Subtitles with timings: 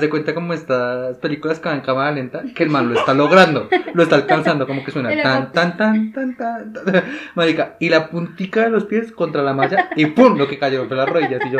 [0.00, 2.98] Haz de cuenta como estas películas que van en cámara lenta, que el man lo
[2.98, 7.04] está logrando, lo está alcanzando, como que suena tan, tan, tan, tan, tan, tan.
[7.34, 10.88] Marica, y la puntica de los pies contra la malla, y pum, lo que cayó
[10.88, 11.58] fue las rodillas, y yo.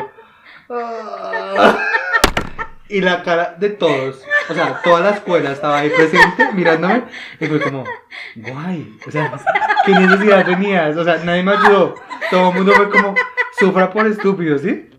[0.70, 1.76] ah.
[2.88, 7.04] Y la cara de todos, o sea, toda la escuela estaba ahí presente mirándome,
[7.38, 7.84] y fue como,
[8.36, 9.38] guay, o sea,
[9.84, 11.94] qué necesidad tenías, o sea, nadie me ayudó,
[12.30, 13.14] todo el mundo fue como,
[13.58, 14.89] sufra por estúpido, ¿sí?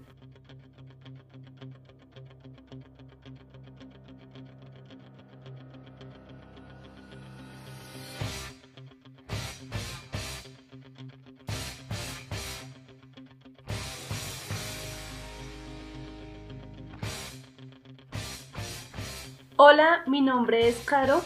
[19.64, 21.22] Hola, mi nombre es Caro.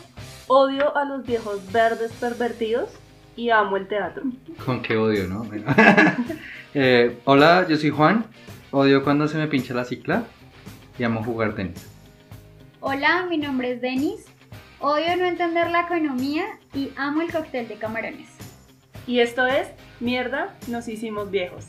[0.48, 2.90] Odio a los viejos verdes pervertidos
[3.38, 4.24] y amo el teatro.
[4.66, 5.46] Con qué odio, ¿no?
[5.46, 5.74] Bueno.
[6.74, 8.26] Eh, hola, yo soy Juan.
[8.72, 10.26] Odio cuando se me pincha la cicla
[11.00, 11.90] y amo jugar tenis.
[12.82, 14.26] Hola, mi nombre es Denis.
[14.82, 18.28] Odio no entender la economía y amo el cóctel de camarones.
[19.08, 19.70] Y esto es
[20.02, 21.66] Mierda, nos hicimos viejos.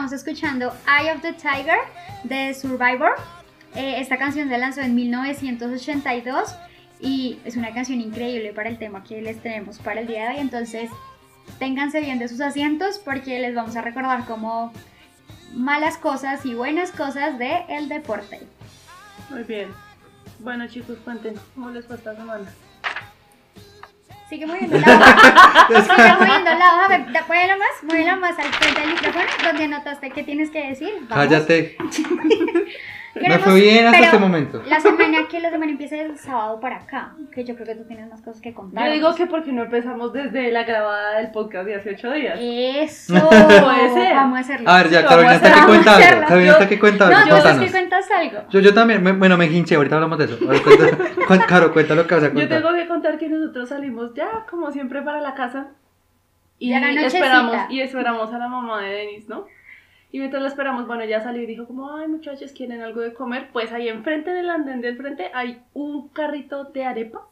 [0.00, 1.76] Estamos escuchando Eye of the Tiger
[2.24, 3.10] de Survivor.
[3.74, 6.54] Eh, esta canción se lanzó en 1982
[7.00, 10.28] y es una canción increíble para el tema que les tenemos para el día de
[10.30, 10.40] hoy.
[10.40, 10.88] Entonces,
[11.58, 14.72] ténganse bien de sus asientos porque les vamos a recordar como
[15.52, 18.40] malas cosas y buenas cosas del el deporte.
[19.28, 19.68] Muy bien.
[20.38, 22.46] Bueno chicos, cuenten, ¿cómo les fue esta semana?
[24.30, 25.82] Sigue moviendo la hoja.
[25.82, 26.98] Sigue moviendo la hoja.
[27.26, 30.92] Muévela más, muévela más al frente del micrófono donde anotaste qué tienes que decir.
[31.08, 31.26] Vamos.
[31.26, 31.76] Cállate.
[33.14, 34.62] Me fue bien hasta este momento.
[34.68, 37.84] La semana que la semana empieza el sábado para acá, que yo creo que tú
[37.84, 38.86] tienes más cosas que contar.
[38.86, 42.38] Yo digo que porque no empezamos desde la grabada del podcast de hace ocho días.
[42.40, 43.14] Eso.
[43.28, 44.14] Puede ser.
[44.14, 44.70] Vamos a hacerlo.
[44.70, 46.04] A ver, ya, Carolina vamos a está que hacer- cuenta vamos a algo.
[46.06, 46.26] hacerlo.
[46.28, 47.20] Carolina Yo- está que cuenta no, algo.
[47.30, 47.64] tú es Cuéntanos.
[47.66, 48.38] que cuentas algo.
[48.50, 50.38] Yo, yo también, me- bueno, me hinché, ahorita hablamos de eso.
[50.46, 52.62] A ver, cuenta- cuen- Caro, cuenta lo que vas a Yo contar.
[52.62, 55.68] tengo que contar que nosotros salimos ya, como siempre, para la casa.
[56.60, 57.06] Y nochecita.
[57.06, 59.46] esperamos, y esperamos a la mamá de Denis, ¿no?
[60.12, 63.14] Y mientras la esperamos, bueno, ya salió y dijo como, ay muchachos, ¿quieren algo de
[63.14, 63.48] comer?
[63.52, 67.22] Pues ahí enfrente, en el andén del frente, hay un carrito de arepa.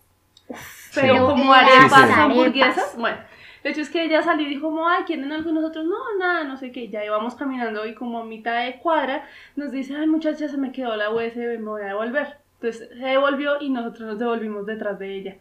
[0.94, 2.18] Pero Pero como arepas, arepas.
[2.18, 2.96] hamburguesas.
[2.96, 3.18] Bueno,
[3.64, 5.50] de hecho es que ella salió y dijo como, ay, ¿quieren algo?
[5.50, 6.88] Y nosotros, no, nada, no sé qué.
[6.88, 10.72] Ya íbamos caminando y como a mitad de cuadra nos dice, ay muchachas, se me
[10.72, 12.36] quedó la USB, me voy a devolver.
[12.60, 15.36] Entonces se devolvió y nosotros nos devolvimos detrás de ella.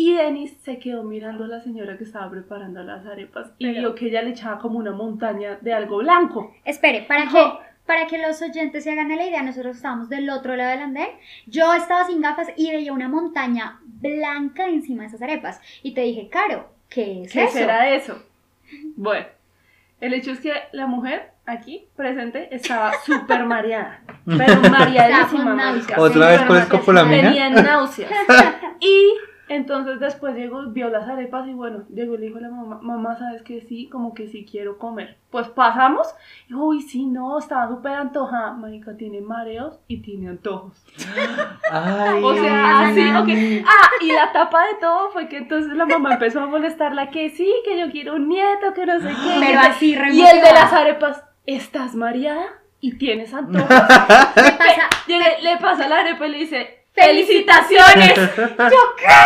[0.00, 3.78] Y Denis se quedó mirando a la señora que estaba preparando las arepas y Pero-
[3.80, 6.54] vio que ella le echaba como una montaña de algo blanco.
[6.64, 7.32] Espere, para No.
[7.32, 10.70] que, para que los oyentes se hagan a la idea, nosotros estábamos del otro lado
[10.70, 11.08] del andén.
[11.46, 15.60] Yo estaba sin gafas y veía una montaña blanca encima de esas arepas.
[15.82, 17.52] Y te dije, Caro, ¿qué es ¿Qué eso?
[17.54, 18.22] será eso?
[18.94, 19.26] Bueno,
[20.00, 25.54] el hecho es que la mujer aquí presente estaba súper mareada, pero mareadísima.
[25.54, 25.98] náuseas.
[25.98, 27.22] ¿Otra vez por escopolamina?
[27.32, 28.12] Tenía náuseas.
[28.80, 29.12] Y
[29.48, 32.78] entonces después llegó, vio las arepas y bueno, llegó y le dijo a la mamá,
[32.82, 35.16] mamá, ¿sabes que Sí, como que sí quiero comer.
[35.30, 36.06] Pues pasamos
[36.48, 38.52] y uy, sí, no, estaba súper antojada.
[38.52, 40.82] Marica, tiene mareos y tiene antojos.
[41.70, 43.64] Ay, O sea, así, ok.
[43.66, 47.30] Ah, y la tapa de todo fue que entonces la mamá empezó a molestarla que
[47.30, 49.36] sí, que yo quiero un nieto, que no sé qué.
[49.40, 52.46] Pero así, Y el de las arepas, ¿estás mareada?
[52.80, 53.68] Y tienes antojos.
[53.68, 58.16] Pasa, Llega- le pasa la arepa y le dice, ¡Felicitaciones!
[58.36, 59.16] ¡Yo qué!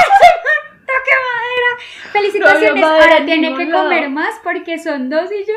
[0.87, 2.12] ¡Toque madera!
[2.12, 5.55] Felicitaciones, No ahora en tiene que comer más porque son dos y yo.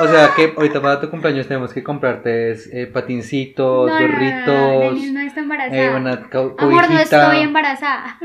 [0.00, 4.08] O sea que ahorita para tu cumpleaños tenemos que comprarte eh, patincitos, No, no, no,
[4.08, 5.76] no, gorritos, no está embarazada.
[5.82, 6.12] eh, una
[6.58, 8.18] Amor, no estoy embarazada.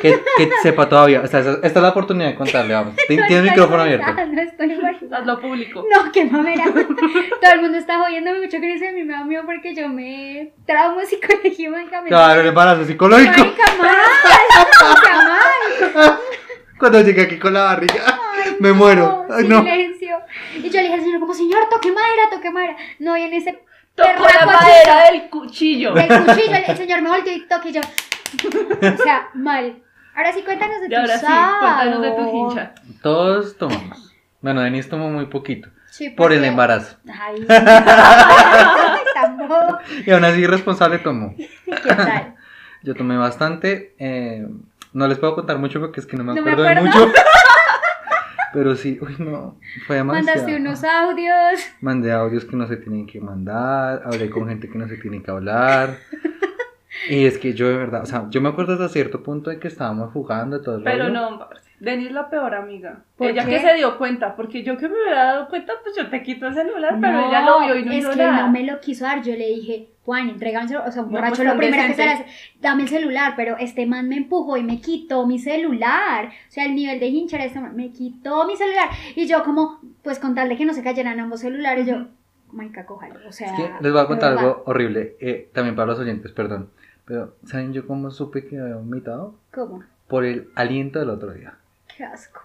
[0.00, 1.20] que, que sepa todavía.
[1.22, 2.94] O sea, esa- esta es la oportunidad de contarle, vamos.
[3.08, 4.06] Tien- No Tienes el micrófono abierto.
[4.14, 5.18] No estoy embarazada.
[5.18, 5.84] Hazlo público.
[5.94, 6.64] No, qué mamera.
[6.64, 11.00] Todo el mundo está jodiéndome mucho eso de mi mamá mío porque yo me traumo
[11.04, 12.08] psicológico medicamento.
[12.08, 13.30] Claro, el embarazo psicológico.
[13.30, 13.64] Marica,
[15.94, 16.18] mal.
[16.78, 18.02] Cuando llegué aquí con la barriga,
[18.44, 19.26] Ay, me no, muero.
[19.30, 19.60] Ay, no.
[19.62, 20.18] Silencio.
[20.56, 22.76] Y yo le dije al señor, como, señor, toque madera, toque madera.
[22.98, 23.62] No, y en ese
[23.94, 25.94] Tocó la madera del cuchillo.
[25.94, 27.80] del cuchillo, el, el señor me volteó y toque y yo.
[29.00, 29.82] O sea, mal.
[30.14, 32.74] Ahora sí, cuéntanos de Y tu ahora sí, cuéntanos de tu hincha.
[33.02, 34.12] Todos tomamos.
[34.42, 35.68] Bueno, Denise tomó muy poquito.
[35.90, 36.96] Sí, Por el embarazo.
[37.08, 37.46] Ay.
[40.06, 41.34] Y aún así irresponsable tomó.
[41.36, 42.34] ¿Qué tal?
[42.82, 43.94] Yo tomé bastante.
[43.98, 44.46] eh,
[44.96, 47.12] no les puedo contar mucho porque es que no me No me acuerdo de mucho.
[48.52, 49.58] Pero sí, uy, no.
[49.86, 50.26] Fue demasiado.
[50.26, 51.60] Mandaste unos audios.
[51.82, 54.02] Mandé audios que no se tienen que mandar.
[54.06, 55.98] Hablé con gente que no se tiene que hablar.
[57.10, 59.58] Y es que yo de verdad, o sea, yo me acuerdo hasta cierto punto de
[59.58, 61.12] que estábamos jugando todo el Pero rollo.
[61.12, 61.48] no.
[61.80, 63.00] Denise es la peor amiga.
[63.16, 63.50] ¿Por ella qué?
[63.50, 66.46] que se dio cuenta, porque yo que me hubiera dado cuenta, pues yo te quito
[66.46, 68.40] el celular, pero ella lo vio y no es hizo que nada.
[68.42, 69.22] no me lo quiso dar.
[69.22, 70.88] Yo le dije, Juan, entrégame el celular.
[70.88, 72.26] O sea, un No, borracho pues, lo primero que se hace,
[72.60, 73.34] dame el celular.
[73.36, 76.26] Pero este man me empujó y me quitó mi celular.
[76.26, 78.88] O sea, el nivel de hinchar este man me quitó mi celular.
[79.14, 82.06] Y yo, como, pues con tal de que no se cayeran ambos celulares, yo,
[82.52, 83.16] marica, cójalo.
[83.28, 86.32] O sea, Es que les voy a contar algo horrible, eh, también para los oyentes,
[86.32, 86.70] perdón.
[87.04, 89.34] Pero, ¿saben yo cómo supe que había vomitado?
[89.52, 89.84] ¿Cómo?
[90.08, 91.54] Por el aliento del otro día.
[91.96, 92.40] Qué asco.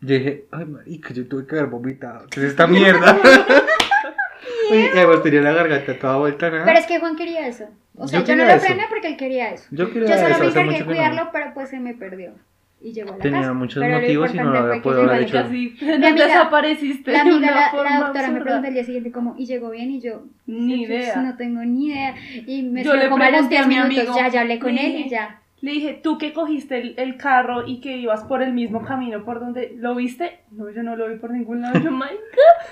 [0.00, 2.26] Yo dije, ay, marica, yo tuve que haber vomitado.
[2.28, 3.16] ¿Qué es esta mierda?
[4.70, 6.64] Uy, y además tenía la garganta toda vuelta, ¿no?
[6.64, 7.68] Pero es que Juan quería eso.
[7.96, 8.66] O sea, Yo yo, no lo eso.
[8.66, 9.64] frené porque él quería eso.
[9.70, 10.86] Yo Yo quería solo eso, me encargué mucho de no.
[10.86, 12.32] cuidarlo, pero pues se me perdió.
[12.80, 13.52] Y llegó a la Tenía casa.
[13.52, 15.44] muchos Pero motivos y no lo había podido haber la hecho.
[15.50, 17.12] Mi nos amiga- desapareciste.
[17.12, 17.50] La de amiga, una
[17.84, 19.90] la, la doctora me preguntó el día siguiente como, ¿y llegó bien?
[19.90, 21.16] Y yo, Ni pues, idea.
[21.22, 22.14] no tengo ni idea.
[22.46, 24.40] Y me Yo le como a los pregunté a 10 mi minutos, amigo, ya, ya
[24.40, 25.41] hablé con él y ya.
[25.62, 29.24] Le dije, tú que cogiste el, el carro y que ibas por el mismo camino
[29.24, 30.40] por donde lo viste.
[30.50, 31.78] No, yo no lo vi por ningún lado.
[31.78, 32.16] Yo, "Ay,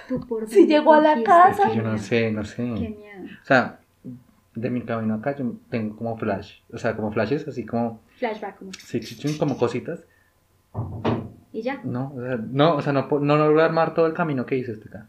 [0.08, 1.70] Tú por Si llegó a la casa.
[1.70, 2.62] Qué Yo no sé, no sé.
[2.62, 3.30] Qué miedo.
[3.42, 3.78] O sea,
[4.56, 6.58] de mi camino acá yo tengo como flash.
[6.72, 8.72] O sea, como flashes, así como, Flashback como.
[8.72, 10.04] sí, chichun, como cositas.
[11.52, 11.80] Y ya.
[11.84, 14.72] No, o sea, no, o sea, no, no logro armar todo el camino que hice
[14.72, 15.06] este acá.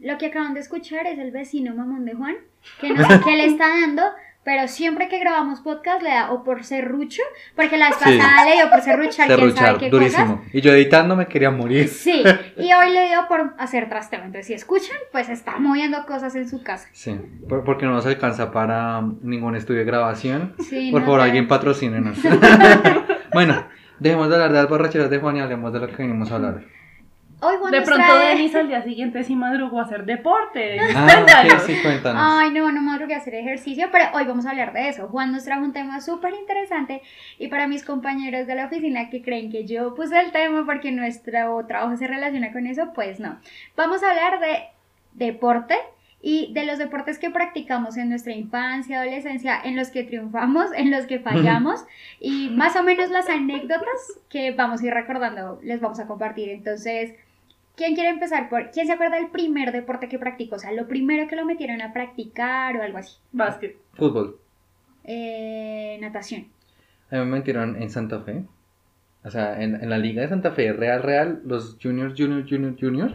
[0.00, 2.36] Lo que acaban de escuchar es el vecino mamón de Juan,
[2.80, 4.02] que no qué le está dando,
[4.42, 7.22] pero siempre que grabamos podcast le da o por serrucho,
[7.54, 8.16] porque la vez Sí.
[8.18, 10.36] pasada le dio por serruchar, quién sabe Serruchar, qué durísimo.
[10.38, 10.54] cosas.
[10.54, 11.88] Y yo editando me quería morir.
[11.88, 12.22] Sí,
[12.56, 14.20] y hoy le dio por hacer trasteo.
[14.20, 16.88] Entonces, si escuchan, pues está moviendo cosas en su casa.
[16.92, 20.54] Sí, por- porque no nos alcanza para ningún estudio de grabación.
[20.58, 21.26] Sí, Por no favor, sé.
[21.26, 22.18] alguien patrocínenos.
[23.32, 23.66] bueno,
[23.98, 26.36] dejemos de hablar de las borracheras de Juan y hablemos de lo que venimos a
[26.36, 26.62] hablar.
[27.42, 30.78] Hoy Juan De pronto trae- Denise al día siguiente sí madrugó a hacer deporte.
[30.94, 31.52] Ah, Cuéntanos.
[31.54, 32.22] ok, sí, cuéntanos.
[32.24, 35.08] Ay, no, no madrugué a hacer ejercicio, pero hoy vamos a hablar de eso.
[35.08, 37.02] Juan nos trajo un tema súper interesante
[37.38, 40.92] y para mis compañeros de la oficina que creen que yo puse el tema porque
[40.92, 43.38] nuestro trabajo se relaciona con eso, pues no.
[43.76, 44.64] Vamos a hablar de
[45.14, 45.74] deporte
[46.22, 50.90] y de los deportes que practicamos en nuestra infancia, adolescencia, en los que triunfamos, en
[50.90, 51.86] los que fallamos
[52.20, 56.50] y más o menos las anécdotas que vamos a ir recordando, les vamos a compartir.
[56.50, 57.14] Entonces,
[57.80, 60.56] ¿quién quiere empezar por, quién se acuerda del primer deporte que practicó?
[60.56, 63.16] O sea, lo primero que lo metieron a practicar o algo así.
[63.32, 63.78] Básquet.
[63.94, 64.38] Fútbol.
[65.04, 66.48] Eh, natación.
[67.10, 68.44] A mí me metieron en Santa Fe.
[69.24, 72.76] O sea, en, en la liga de Santa Fe, Real Real, los juniors, juniors, juniors,
[72.78, 73.14] juniors.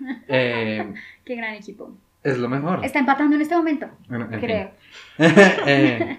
[0.28, 0.92] eh,
[1.24, 1.96] Qué gran equipo.
[2.22, 2.84] es lo mejor.
[2.84, 4.40] Está empatando en este momento, Bueno, en fin.
[4.40, 4.70] creo.
[5.66, 6.18] Eh,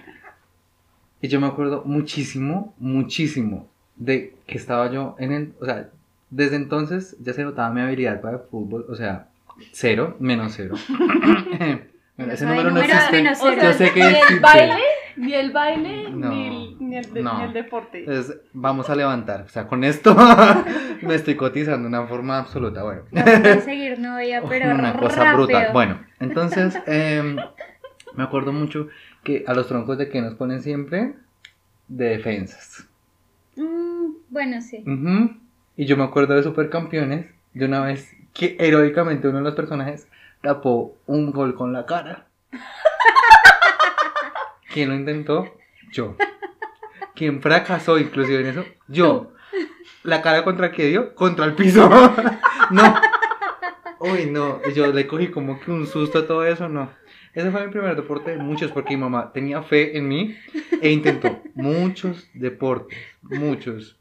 [1.22, 5.90] y yo me acuerdo muchísimo, muchísimo de que estaba yo en el, o sea,
[6.36, 9.28] desde entonces ya se notaba mi habilidad para el fútbol, o sea,
[9.72, 10.76] cero, menos cero.
[12.16, 13.28] Bueno, ese número no existe.
[13.28, 14.78] O sea, Yo sé que ni el baile,
[15.18, 17.40] ni el baile, No, ni, el, ni, el, de- no.
[17.40, 18.00] ni el deporte.
[18.02, 20.16] Entonces, vamos a levantar, o sea, con esto
[21.02, 23.02] me estoy cotizando de una forma absoluta, bueno.
[23.12, 25.38] No puedo seguir novia, pero una cosa rápido.
[25.38, 25.70] brutal.
[25.74, 27.36] Bueno, entonces em,
[28.16, 28.90] me acuerdo mucho
[29.24, 31.16] que a los troncos de que nos ponen siempre
[31.88, 32.88] de defensas.
[33.56, 34.84] Mm, bueno, sí.
[34.86, 35.36] Ujú.
[35.76, 40.08] Y yo me acuerdo de Supercampeones, de una vez que heroicamente uno de los personajes
[40.42, 42.28] tapó un gol con la cara.
[44.72, 45.58] ¿Quién lo intentó?
[45.92, 46.16] Yo.
[47.16, 48.66] ¿Quién fracasó inclusive en eso?
[48.88, 49.32] Yo.
[50.04, 51.16] ¿La cara contra qué dio?
[51.16, 51.90] Contra el piso.
[52.72, 52.96] no.
[54.00, 54.62] Uy, no.
[54.76, 56.92] Yo le cogí como que un susto a todo eso, no.
[57.34, 60.36] Ese fue mi primer deporte de muchos, porque mi mamá tenía fe en mí
[60.82, 63.98] e intentó muchos deportes, muchos.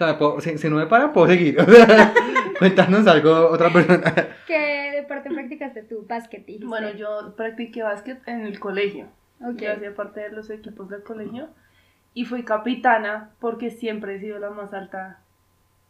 [0.00, 1.56] O sea, puedo- si, si no me paran, puedo seguir.
[1.60, 2.12] O sea,
[2.58, 4.12] Cuéntanos algo, otra persona.
[4.46, 6.04] ¿Qué deporte practicaste tú?
[6.08, 6.66] Básquet, dijiste.
[6.66, 9.06] Bueno, yo practiqué básquet en el colegio.
[9.40, 9.58] Ok.
[9.60, 11.48] Yo hacía parte de los equipos del colegio
[12.14, 15.20] y fui capitana porque siempre he sido la más alta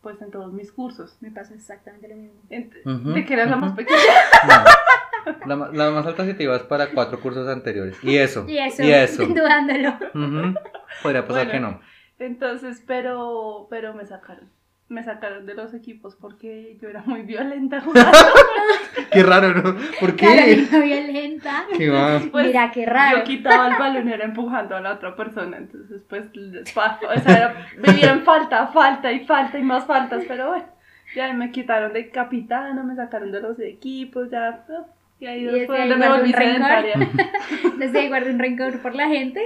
[0.03, 1.17] pues en todos mis cursos.
[1.23, 2.38] Me pasa exactamente lo mismo.
[2.50, 3.99] Ent- Ujú, ¿De que eras la más pequeña?
[4.47, 5.57] No.
[5.57, 7.97] La, la más alta si te ibas para cuatro cursos anteriores.
[8.05, 8.45] Y eso.
[8.47, 9.25] Y eso, Y eso.
[9.27, 9.91] dudándolo.
[10.15, 10.55] Ujú.
[11.03, 11.50] Podría pasar Bueno.
[11.53, 11.81] que no.
[12.18, 14.50] Entonces, pero, pero me sacaron.
[14.88, 18.10] Me sacaron de los equipos porque yo era muy violenta jugando.
[19.12, 19.76] Qué raro, ¿no?
[20.00, 20.26] ¿Por qué?
[20.26, 21.66] Carolina violenta.
[21.76, 22.20] ¿Qué va?
[22.32, 23.18] Pues, Mira, qué raro.
[23.18, 25.58] Yo quitaba el balón y era empujando a la otra persona.
[25.58, 30.25] Entonces, pues, o sea, era, vivía en falta, falta y falta y más faltas.
[30.26, 30.66] Pero bueno,
[31.14, 34.64] ya me quitaron de capitana, me sacaron de los equipos, ya.
[34.68, 34.87] no,
[35.20, 36.68] Y ahí desde ahí donde me guardo volví un rencor.
[36.68, 37.10] sedentaria.
[37.78, 39.40] Desde ahí guardo un rencor por la gente.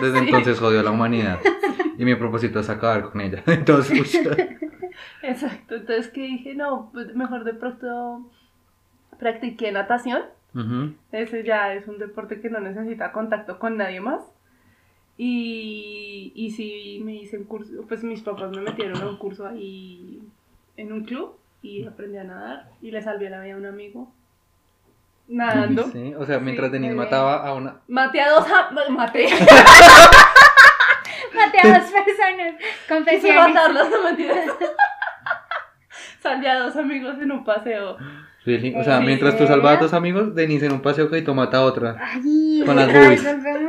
[0.00, 1.38] Desde entonces jodió a la humanidad.
[1.98, 3.42] Y mi propósito es acabar con ella.
[3.46, 4.20] Entonces, uy,
[5.22, 5.74] Exacto.
[5.74, 8.30] Entonces, que dije, no, pues, mejor de pronto
[9.18, 10.22] practiqué natación.
[11.12, 14.22] Ese ya es un deporte que no necesita contacto con nadie más.
[15.18, 19.46] Y, y sí me hice un curso, pues mis papás me metieron a un curso
[19.46, 20.22] ahí
[20.78, 24.10] en un club y aprendí a nadar y le salvé la vida a un amigo
[25.30, 25.90] nadando.
[25.92, 27.76] Sí, o sea, mientras Sí, Denise mataba a una.
[27.88, 29.28] Maté a dos, a- maté,
[31.34, 32.54] Maté a dos personas.
[32.58, 33.54] quise Confesiones.
[34.04, 34.46] mentiras.
[36.22, 37.96] Salvé a dos amigos en un paseo.
[38.44, 38.74] Really?
[38.74, 41.34] O sea, ¿En mientras tú salvabas a tus amigos, Denise en un paseo que tú
[41.34, 41.96] mata a otra.
[42.00, 43.24] Ay, Con las boobies.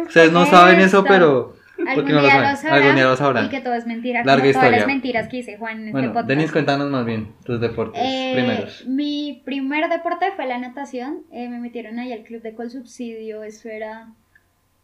[0.08, 1.56] Ustedes no saben eso, pero.
[1.88, 2.74] Algún porque no lo día lo sabrán.
[2.82, 3.46] Algún día lo sabrán.
[3.46, 4.24] Y que todo es mentira.
[4.24, 4.88] Larga como todas las historia.
[4.88, 6.28] mentiras que dice Juan en este Bueno, podcast.
[6.28, 8.86] Denise, cuéntanos más bien tus deportes Eh, primeros.
[8.88, 11.24] Mi primer deporte fue la natación.
[11.32, 13.44] Eh, me metieron ahí al club de Colsubsidio.
[13.44, 14.08] Eso era.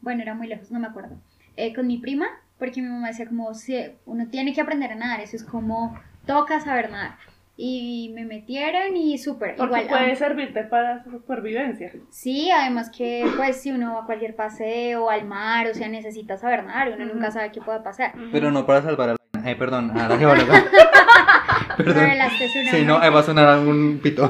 [0.02, 1.16] Bueno, era muy lejos, no me acuerdo.
[1.56, 2.28] Eh, con mi prima,
[2.60, 3.76] porque mi mamá decía, como, si
[4.06, 5.22] uno tiene que aprender a nadar.
[5.22, 7.16] Eso es como, toca saber nadar.
[7.60, 9.56] Y me metieron y súper.
[9.56, 11.92] Porque Igual, puede servirte para su supervivencia.
[12.12, 16.38] Sí, además que pues si uno va a cualquier paseo, al mar, o sea, necesita
[16.38, 18.14] saber nadar, uno nunca sabe qué pueda pasar.
[18.32, 19.50] Pero no para salvar a la.
[19.52, 20.66] Eh, perdón, a la geóloga.
[21.78, 22.10] perdón.
[22.70, 24.30] Sí, no, eh, va a sonar algún pito.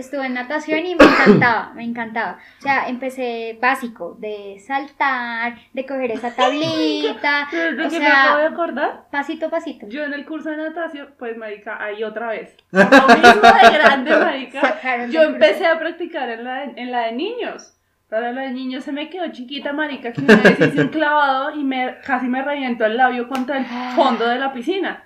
[0.00, 2.38] Estuve en natación y me encantaba, me encantaba.
[2.58, 8.38] O sea, empecé básico, de saltar, de coger esa tablita, ¿De o qué me acabo
[8.38, 9.04] de sea, acordar?
[9.10, 9.86] pasito a pasito.
[9.88, 12.56] Yo en el curso de natación, pues marica, ahí otra vez.
[12.72, 14.60] Lo mismo de grande, marica.
[14.60, 17.76] Sacaron Yo empecé a practicar en la de, en la de niños.
[18.08, 21.54] Pero la de niños se me quedó chiquita, marica, que una vez hice un clavado
[21.54, 25.04] y me, casi me revientó el labio contra el fondo de la piscina.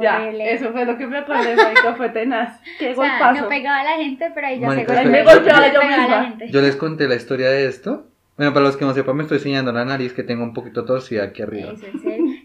[0.00, 0.52] Ya, Horrible.
[0.52, 2.60] eso fue lo que me acordé, marica, fue tenaz.
[2.78, 3.42] Qué O sea, golpazo.
[3.42, 5.22] no pegaba a la gente, pero ahí ya Mónica, se espera.
[5.24, 6.28] golpeaba, Me golpeaba yo pegaba a la misma.
[6.38, 6.52] gente.
[6.52, 8.06] Yo les conté la historia de esto.
[8.36, 10.84] Bueno, para los que no sepan, me estoy enseñando la nariz que tengo un poquito
[10.84, 11.72] torcida aquí arriba.
[11.72, 11.86] Eso.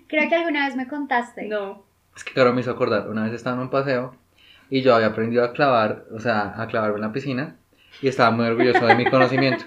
[0.08, 1.48] Creo que alguna vez me contaste.
[1.48, 1.84] No.
[2.16, 4.16] Es que Caro me hizo acordar, una vez estaba en un paseo
[4.70, 7.56] y yo había aprendido a clavar, o sea, a clavarme en la piscina
[8.02, 9.66] y estaba muy orgulloso de mi conocimiento.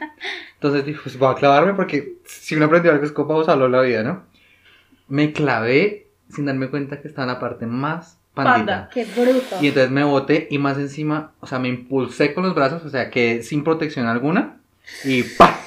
[0.54, 3.72] Entonces dije, pues voy a clavarme porque si uno aprendió algo es para usarlo en
[3.72, 4.24] la vida, ¿no?
[5.08, 8.56] Me clavé sin darme cuenta que estaba en la parte más pandita.
[8.56, 8.90] Panda.
[8.92, 9.56] Qué bruto.
[9.60, 12.90] Y entonces me boté y más encima, o sea, me impulsé con los brazos, o
[12.90, 14.58] sea, que sin protección alguna
[15.04, 15.58] y ¡pa!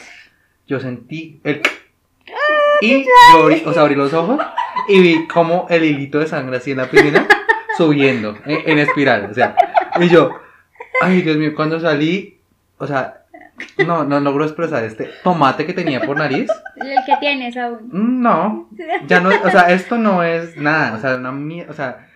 [0.67, 1.61] Yo sentí el...
[2.81, 3.09] Y yo
[3.41, 4.39] abrí, o sea, abrí los ojos
[4.87, 7.27] y vi como el hilito de sangre así en la piscina
[7.77, 9.55] subiendo en, en espiral, o sea,
[9.99, 10.31] y yo,
[11.01, 12.39] ay Dios mío, cuando salí,
[12.77, 13.18] o sea,
[13.85, 17.89] no, no logro expresar este tomate que tenía por nariz, El que tienes aún.
[17.91, 18.69] Mm, no,
[19.07, 22.07] ya no, o sea, esto no es nada, o sea, una mierda, o sea,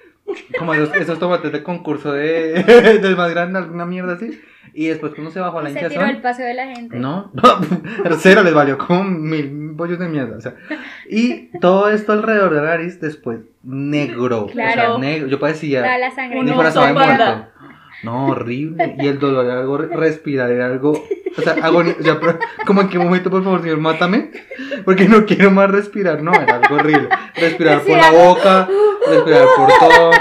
[0.57, 2.63] como esos, esos tomates de concurso de,
[3.01, 4.41] del más grande, alguna mierda así,
[4.73, 6.95] y después cuando se bajó la Se tiró el hinchazón, paso de la gente.
[6.97, 7.31] no,
[8.19, 10.55] cero les valió como mil bollos de mierda, o sea,
[11.09, 14.97] y todo esto alrededor de la nariz después negro, o sea, Claro.
[14.99, 16.39] negro, yo parecía la sangre.
[16.41, 17.01] Oso estaba salía.
[17.07, 17.25] panda.
[17.35, 17.52] muerto.
[18.03, 18.95] No, horrible.
[18.99, 20.91] Y el dolor era algo, re- respirar era algo,
[21.37, 22.19] o sea, agonía, o sea,
[22.65, 24.31] como en qué momento, por favor, señor, mátame,
[24.85, 27.07] porque no quiero más respirar, no, era algo horrible.
[27.35, 28.67] Respirar por la boca,
[29.07, 30.11] respirar por todo.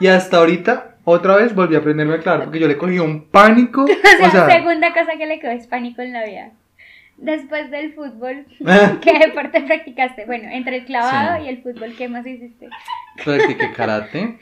[0.00, 3.28] Y hasta ahorita, otra vez volví a aprenderme a clavar, porque yo le cogí un
[3.30, 3.84] pánico,
[4.26, 6.50] O sea, segunda cosa que le quedó es pánico en la vida.
[7.16, 8.46] Después del fútbol,
[9.02, 10.24] ¿qué deporte practicaste?
[10.24, 11.44] Bueno, entre el clavado Sí.
[11.44, 12.68] y el fútbol, ¿qué más hiciste?
[13.22, 14.38] practiqué karate.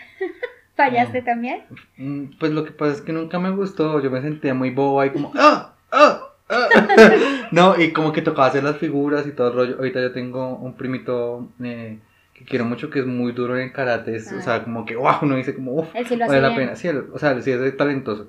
[0.79, 1.63] ¿Fallaste también?
[1.97, 5.07] Mm, Pues lo que pasa es que nunca me gustó, yo me sentía muy boba
[5.07, 5.75] y como, ¡ah!
[5.91, 6.21] ¡ah!
[6.49, 6.69] ¡ah!
[7.51, 9.77] no, y como que tocaba hacer las figuras y todo el rollo.
[9.79, 11.99] Ahorita yo tengo un primito eh,
[12.33, 15.17] que quiero mucho que es muy duro en karate, es, o sea, como que, wow,
[15.23, 16.61] uno dice como, uff, sí vale la bien.
[16.61, 16.77] pena.
[16.77, 18.29] Sí, o sea, sí es talentoso.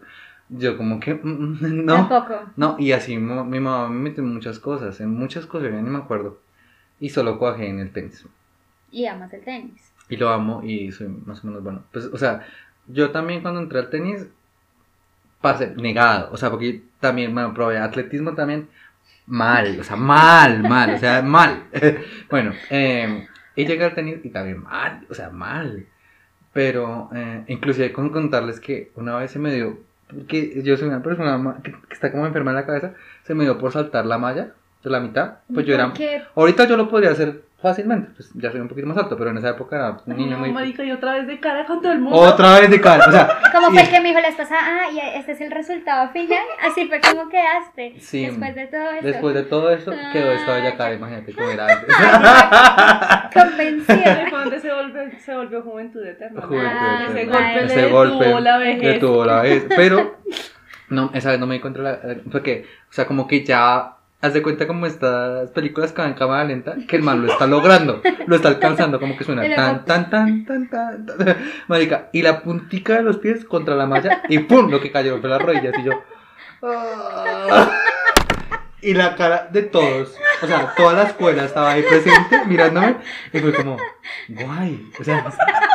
[0.49, 2.33] Yo como que, mm, mm, no, Tampoco.
[2.57, 5.79] no, y así mo- mi mamá me metió en muchas cosas, en muchas cosas, yo
[5.79, 6.39] ni me acuerdo.
[6.99, 8.25] Y solo cuajé en el tenis.
[8.91, 9.91] Y amas el tenis.
[10.09, 11.83] Y lo amo y soy más o menos bueno.
[11.91, 12.45] Pues, o sea,
[12.87, 14.27] yo también cuando entré al tenis,
[15.41, 16.29] pasé negado.
[16.31, 18.67] O sea, porque también, bueno, probé atletismo también
[19.27, 19.79] mal.
[19.79, 20.95] O sea, mal, mal.
[20.95, 21.63] O sea, mal.
[22.29, 25.05] bueno, eh, y llegué al tenis y también mal.
[25.09, 25.85] O sea, mal.
[26.53, 31.03] Pero, eh, inclusive con contarles que una vez se me dio, porque yo soy una
[31.03, 34.17] persona que, que está como enferma en la cabeza, se me dio por saltar la
[34.17, 35.39] malla de la mitad.
[35.53, 35.93] Pues yo era...
[36.35, 39.37] Ahorita yo lo podría hacer fácilmente, pues ya soy un poquito más alto, pero en
[39.37, 40.51] esa época era un niño No, muy...
[40.51, 42.17] marica, y otra vez de cara con todo el mundo.
[42.17, 43.37] Otra vez de cara, o sea...
[43.53, 46.43] como fue el que me dijo la esposa, ah, y este es el resultado final,
[46.65, 47.95] así fue como quedaste.
[47.99, 49.05] Sí, Después de todo eso.
[49.07, 51.95] Después de todo eso, quedó esta bella cara, imagínate cómo era antes.
[53.33, 54.25] Convencida.
[54.31, 56.41] Donde se volvió, se volvió juventud eterna.
[56.41, 57.39] Juventud Ah, Ese eterna.
[57.53, 58.81] golpe Ese le golpe detuvo la vejez.
[58.81, 59.65] detuvo la vejez.
[59.75, 60.17] Pero,
[60.89, 61.99] no, esa vez no me di contra la.
[62.31, 63.95] Porque, o sea, como que ya.
[64.21, 67.31] Haz de cuenta como estas películas que van en cámara lenta, que el man lo
[67.31, 71.38] está logrando, lo está alcanzando, como que suena tan, tan, tan, tan, tan, tan.
[71.69, 75.19] Marica, y la puntica de los pies contra la malla, y pum, lo que cayó
[75.21, 76.03] fue las rodillas, y yo.
[76.61, 77.71] "Ah".
[78.81, 82.97] Y la cara de todos, o sea, toda la escuela estaba ahí presente mirándome,
[83.31, 83.77] y fue como,
[84.27, 85.25] guay, o sea,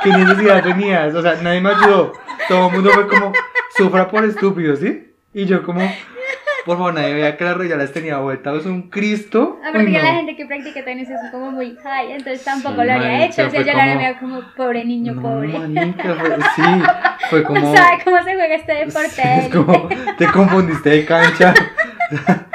[0.02, 1.14] ¿qué necesidad tenías?
[1.14, 2.12] O sea, nadie me ayudó,
[2.48, 3.32] todo el mundo fue como,
[3.76, 5.12] sufra por estúpido, ¿sí?
[5.32, 5.80] Y yo como,
[6.64, 9.58] por favor, nadie veía que las las tenía vueltas, es un Cristo.
[9.62, 10.04] Aparte Uy, que no.
[10.04, 13.46] la gente que practica tenis es como muy high, entonces tampoco Sí, lo habría hecho.
[13.46, 15.48] O sea, yo la como- veía como pobre niño, No, pobre.
[15.58, 16.62] manica, fue- sí,
[17.30, 17.60] fue como...
[17.60, 19.08] No sabe cómo se juega este deporte.
[19.10, 21.54] Sí, es como, te confundiste de cancha.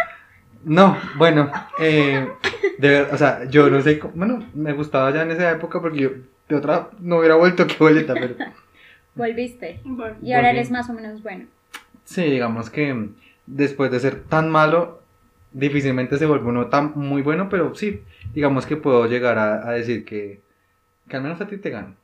[0.65, 1.49] No, bueno,
[1.79, 2.27] eh,
[2.77, 5.79] de ver- o sea, yo no sé, cómo- bueno, me gustaba ya en esa época
[5.81, 6.09] porque yo
[6.49, 8.35] de otra no hubiera vuelto que boleta, pero
[9.15, 9.79] Volviste.
[10.21, 11.45] Y ahora eres más o menos bueno.
[12.03, 13.07] sí, digamos que
[13.49, 15.01] después de ser tan malo,
[15.51, 18.03] difícilmente se vuelve uno tan muy bueno, pero sí,
[18.33, 20.41] digamos que puedo llegar a, a decir que,
[21.07, 21.95] que al menos a ti te gano.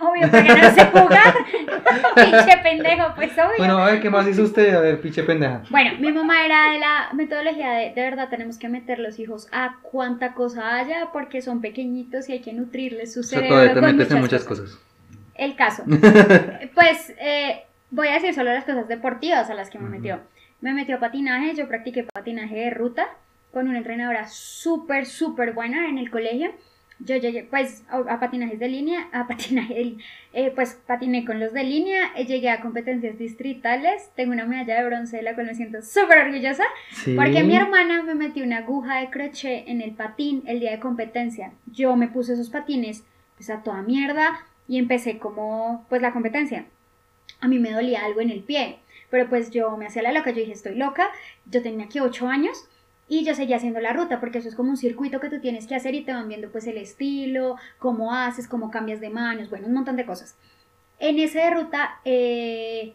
[0.00, 1.34] Obvio, porque no sé jugar.
[2.14, 3.58] Pinche pendejo, pues obvio.
[3.58, 4.74] Bueno, a ver, ¿qué más hizo usted?
[4.76, 5.62] A ver, pinche pendeja.
[5.70, 9.48] Bueno, mi mamá era de la metodología de, de verdad tenemos que meter los hijos
[9.50, 13.56] a cuanta cosa haya porque son pequeñitos y hay que nutrirles su O sea, cerebro
[13.56, 14.70] todavía te metes en muchas muchas cosas.
[14.70, 14.86] cosas.
[15.34, 15.82] El caso.
[16.74, 20.20] pues eh, voy a decir solo las cosas deportivas a las que me metió.
[20.62, 23.08] Me metió a patinaje, yo practiqué patinaje de ruta
[23.52, 26.52] con una entrenadora súper, súper buena en el colegio.
[27.00, 29.96] Yo llegué pues a, patinajes de línea, a patinaje de
[30.32, 34.80] eh, pues patiné con los de línea, eh, llegué a competencias distritales, tengo una medalla
[34.80, 36.64] de bronce de la cual me siento súper orgullosa.
[36.92, 37.16] Sí.
[37.16, 40.78] Porque mi hermana me metió una aguja de crochet en el patín el día de
[40.78, 41.50] competencia.
[41.66, 43.02] Yo me puse esos patines
[43.36, 46.66] pues a toda mierda y empecé como pues la competencia.
[47.40, 48.78] A mí me dolía algo en el pie,
[49.12, 51.10] pero pues yo me hacía la loca, yo dije estoy loca,
[51.44, 52.66] yo tenía aquí 8 años
[53.06, 55.66] y yo seguía haciendo la ruta porque eso es como un circuito que tú tienes
[55.66, 59.50] que hacer y te van viendo pues el estilo, cómo haces, cómo cambias de manos,
[59.50, 60.34] bueno, un montón de cosas.
[60.98, 62.94] En de ruta eh,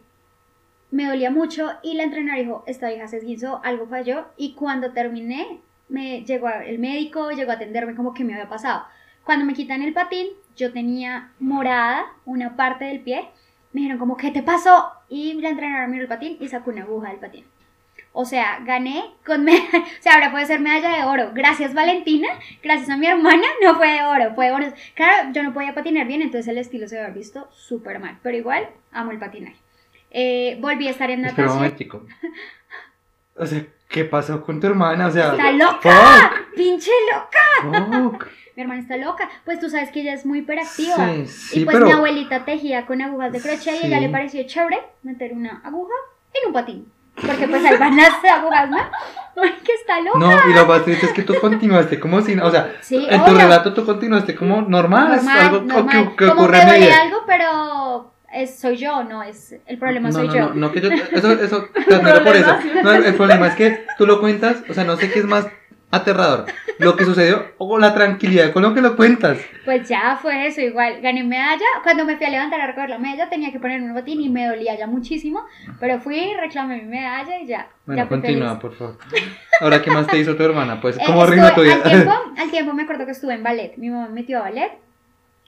[0.89, 4.93] me dolía mucho y la entrenadora dijo, esta vieja se esguinzó, algo falló y cuando
[4.93, 8.85] terminé me llegó el médico, llegó a atenderme como que me había pasado.
[9.23, 13.29] Cuando me quitan el patín, yo tenía morada una parte del pie,
[13.73, 14.91] me dijeron como, ¿qué te pasó?
[15.09, 17.45] Y la entrenadora miró el patín y sacó una aguja del patín.
[18.13, 19.57] O sea, gané con me-
[19.99, 21.31] o sea, ahora puede ser medalla de oro.
[21.33, 22.27] Gracias Valentina,
[22.63, 24.73] gracias a mi hermana, no fue de oro, fue de oro.
[24.95, 28.35] Claro, yo no podía patinar bien, entonces el estilo se había visto súper mal, pero
[28.37, 29.57] igual amo el patinaje.
[30.09, 31.63] Eh, volví a estar en Espera un natación.
[31.63, 32.05] momentico.
[33.39, 35.07] O sea, ¿qué pasó con tu hermana?
[35.07, 35.79] O sea, ¡Está loca!
[35.81, 37.85] fuck, ¡Pinche loca!
[38.11, 38.27] fuck.
[38.55, 39.29] Mi hermana está loca.
[39.45, 40.95] Pues tú sabes que ella es muy hiperactiva.
[40.95, 44.09] Sí, sí, y pues pero- mi abuelita tejía con agujas de crochet y ella le
[44.09, 45.93] pareció chévere meter una aguja
[46.33, 46.91] en un patín.
[47.15, 48.77] Porque pues ahí van las agujas, ¿no?
[49.43, 50.19] Ay, que está loca.
[50.19, 53.33] No, y lo más triste es que tú continuaste como si, o sea, en tu
[53.35, 56.09] relato tú continuaste como normal, normal, algo normal.
[56.09, 57.01] que, que Como ocurre duele vida.
[57.01, 60.49] algo, pero es, soy yo, no es el problema no, soy no, yo.
[60.49, 62.57] no, no, que yo, eso, eso, te admiro por eso.
[62.83, 65.47] No, el, problema es que tú lo cuentas, o sea, no sé qué es más
[65.89, 66.45] aterrador,
[66.79, 69.37] lo que sucedió o la tranquilidad con lo que lo cuentas.
[69.63, 71.65] Pues ya fue eso, igual gané medalla.
[71.83, 74.29] Cuando me fui a levantar a recoger la medalla tenía que ponerme un botín y
[74.29, 75.45] me dolía ya muchísimo.
[75.79, 77.69] Pero fui, reclamé mi medalla y ya.
[77.85, 78.97] Bueno, ya continúa, por favor.
[79.61, 80.81] Ahora, ¿qué más te hizo tu hermana?
[80.81, 81.75] Pues, Eh, ¿cómo rima tu vida?
[81.75, 83.77] Al tiempo, al tiempo me acuerdo que estuve en ballet.
[83.77, 84.73] Mi mamá me metió a ballet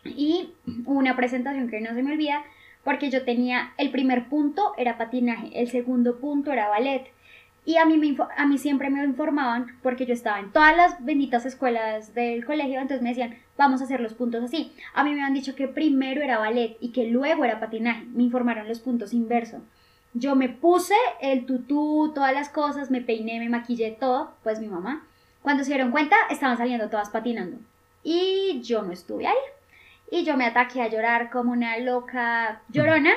[0.06, 0.54] y
[0.86, 2.44] hubo una presentación que no se me olvida
[2.84, 7.12] porque yo tenía el primer punto era patinaje, el segundo punto era ballet.
[7.66, 11.06] Y a mí, me, a mí siempre me informaban, porque yo estaba en todas las
[11.06, 14.74] benditas escuelas del colegio, entonces me decían, vamos a hacer los puntos así.
[14.94, 18.06] A mí me habían dicho que primero era ballet y que luego era patinaje.
[18.06, 19.62] Me informaron los puntos inversos.
[20.14, 24.68] Yo me puse el tutú, todas las cosas, me peiné, me maquillé, todo, pues mi
[24.68, 25.06] mamá.
[25.44, 27.58] Cuando se dieron cuenta, estaban saliendo todas patinando.
[28.04, 29.38] Y yo no estuve ahí.
[30.12, 33.14] Y yo me ataqué a llorar como una loca llorona.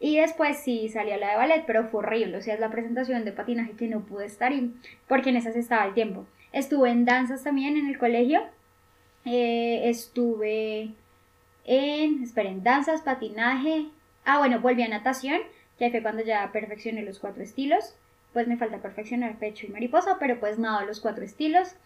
[0.00, 2.36] Y después sí salí a la de ballet, pero fue horrible.
[2.36, 4.74] O sea, es la presentación de patinaje que no pude estar y
[5.08, 6.26] porque en esas estaba el tiempo.
[6.52, 8.42] Estuve en danzas también en el colegio.
[9.24, 10.90] Eh, estuve
[11.64, 13.86] en, esperen, danzas, patinaje.
[14.24, 15.40] Ah, bueno, volví a natación,
[15.78, 17.94] que fue cuando ya perfeccioné los cuatro estilos.
[18.32, 21.76] Pues me falta perfeccionar pecho y mariposa, pero pues nada, los cuatro estilos.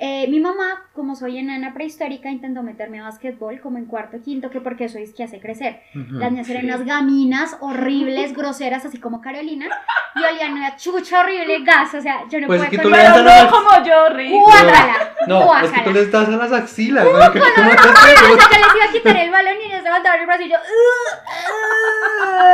[0.00, 4.48] Eh, mi mamá, como soy enana prehistórica, intentó meterme a básquetbol como en cuarto quinto,
[4.48, 5.82] que porque eso es que hace crecer.
[5.92, 9.66] Las niñas eran unas gaminas horribles, groseras, así como Carolina,
[10.14, 12.96] y olían una chucha horrible gas, o sea, yo no Pues podía es que le
[13.06, 14.38] a no las- como yo, Rico.
[14.44, 15.84] Guácala, No, es que guácala.
[15.84, 17.04] tú les das a las axilas.
[17.04, 20.20] tú no te O sea, yo les iba a quitar el balón y ellos levantaban
[20.20, 20.56] el brazo y yo.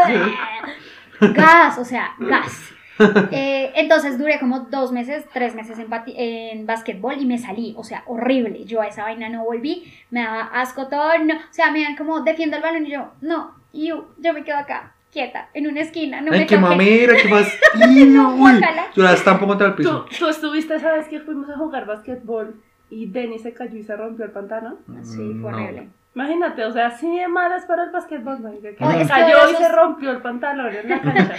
[0.09, 0.15] "Ugh,
[1.21, 1.35] ugh".
[1.35, 2.71] gas, o sea, gas.
[3.33, 7.85] Eh, entonces duré como dos meses, tres meses en, en básquetbol y me salí, o
[7.85, 8.65] sea, horrible.
[8.65, 11.97] Yo a esa vaina no volví, me daba asco todo, no, o sea, me dan
[11.97, 15.81] como defiendo el balón y yo, no, yo, yo me quedo acá, quieta, en una
[15.81, 18.07] esquina, no Ay, me qué mamera, qué fastidio.
[18.07, 18.61] No, Uy,
[18.95, 20.07] yo las estampo contra el ¿Tú, piso.
[20.19, 23.97] tú estuviste esa vez que fuimos a jugar basquetbol y Denny se cayó y se
[23.97, 24.77] rompió el pantalón.
[25.03, 25.57] Sí, fue No.
[25.57, 25.89] horrible.
[26.15, 30.13] Imagínate, o sea, así de malas para el basquetbol, que Oh, cayó y se rompió
[30.13, 31.35] el pantalón en la cancha.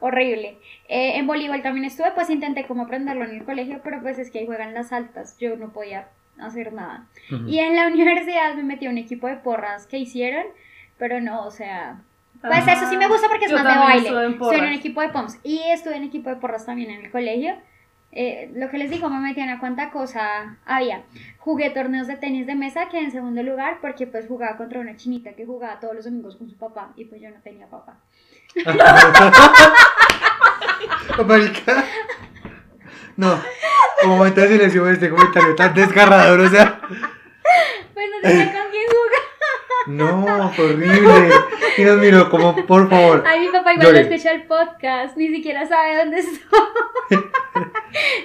[0.00, 0.58] Horrible.
[0.88, 4.30] Eh, en voleibol también estuve, pues intenté como aprenderlo en el colegio, pero pues es
[4.30, 6.08] que ahí juegan las altas, yo no podía
[6.38, 7.04] hacer nada.
[7.46, 10.44] Y en la universidad me metí a un equipo de porras que hicieron,
[10.98, 11.96] pero no, o sea...
[12.40, 14.08] Pues Ah, eso sí me gusta porque es yo más de baile.
[14.08, 17.04] estuve en en un equipo de POMS y estuve en equipo de porras también en
[17.04, 17.54] el colegio.
[18.14, 21.02] Eh, lo que les digo, me metían a cuánta cosa había.
[21.38, 24.96] Jugué torneos de tenis de mesa, que en segundo lugar porque pues jugaba contra una
[24.96, 27.96] chinita que jugaba todos los domingos con su papá y pues yo no tenía papá.
[31.26, 31.84] Marica.
[33.16, 33.40] No,
[34.04, 36.80] un momento de silencio este comentario tan desgarrador, o sea.
[37.94, 39.21] Pues no tenía con quién jugar.
[39.86, 41.30] No, fue horrible.
[41.76, 43.24] Y nos miró como, por favor.
[43.26, 46.40] Ay, mi papá igual no escucha el podcast, ni siquiera sabe dónde estoy.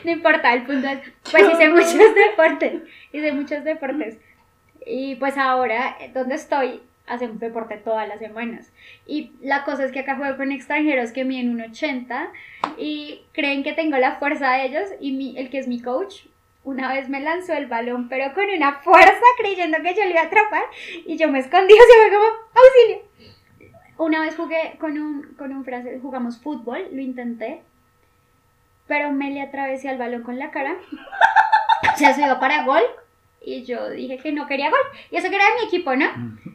[0.03, 0.99] no importa, el punto es,
[1.31, 4.17] pues hice muchos deportes, hice muchos deportes.
[4.85, 8.71] Y pues ahora, eh, donde estoy, hacemos deporte todas las semanas.
[9.05, 12.31] Y la cosa es que acá juego con extranjeros que miden un 80
[12.77, 16.25] y creen que tengo la fuerza de ellos y mi, el que es mi coach.
[16.67, 20.19] Una vez me lanzó el balón, pero con una fuerza, creyendo que yo le iba
[20.19, 20.63] a atrapar,
[21.05, 22.25] y yo me escondí, sea, fue como,
[22.61, 23.07] auxilio.
[23.97, 27.61] Una vez jugué con un, con un francés, jugamos fútbol, lo intenté,
[28.85, 30.75] pero me le atravesé al balón con la cara.
[31.93, 32.83] O sea, se iba para gol
[33.41, 34.79] y yo dije que no quería gol.
[35.09, 36.07] Y eso que era de mi equipo, ¿no?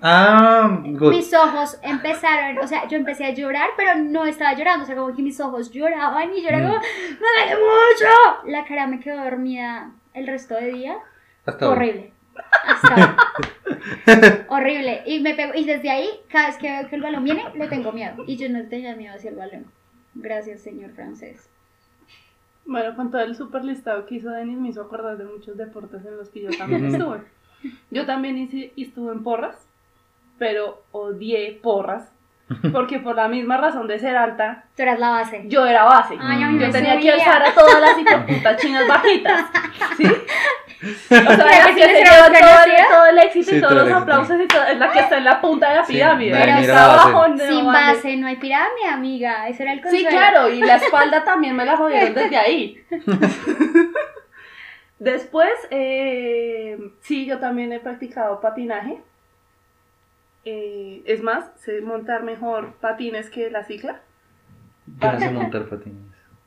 [0.03, 1.11] Ah, good.
[1.11, 4.95] Mis ojos empezaron, o sea, yo empecé a llorar, pero no estaba llorando, o sea,
[4.95, 6.67] como que mis ojos lloraban y yo era Mm.
[6.67, 8.51] como, ¡me duele mucho!
[8.51, 10.99] La cara me quedó dormida el resto de día.
[11.47, 11.77] Hasta hoy.
[11.77, 12.13] Horrible.
[12.67, 13.17] Hasta.
[14.49, 15.03] Horrible.
[15.07, 17.69] Y me pego, y desde ahí, cada vez que veo que el balón viene, le
[17.69, 18.25] tengo miedo.
[18.27, 19.67] Y yo no tenía miedo hacia el balón.
[20.15, 21.49] Gracias, señor francés.
[22.65, 26.05] Bueno, con todo el super listado que hizo Denis me hizo acordar de muchos deportes
[26.05, 27.23] en los que yo también estuve.
[27.91, 29.69] Yo también hice, estuve en porras,
[30.39, 32.12] pero odié porras,
[32.73, 35.43] porque por la misma razón de ser alta, Tú eras la base.
[35.47, 36.17] yo era base.
[36.21, 39.45] Ay, yo tenía que alzar a todas las hipoputas chinas bajitas.
[39.97, 40.05] ¿Sí?
[40.83, 42.89] O sea, Pero la que se lleva todo el, conocida.
[42.91, 44.03] todo el éxito Sí, y todos todo los éxito.
[44.03, 46.61] aplausos y todo, es la que está en la punta de la Sí, pirámide.
[46.61, 47.95] está abajo, no Sin vale.
[47.95, 49.47] base no hay pirámide, amiga.
[49.49, 50.09] Ese era el Sí, consuelo.
[50.11, 52.83] claro, y la espalda también me la jodieron desde ahí.
[54.99, 58.99] Después, eh, sí, yo también he practicado patinaje.
[60.45, 64.01] Eh, es más, sé montar mejor patines que la cicla.
[65.01, 66.03] Yo no sé montar patines.